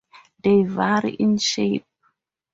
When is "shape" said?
1.37-1.85